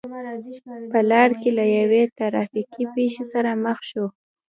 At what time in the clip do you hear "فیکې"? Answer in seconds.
2.51-2.83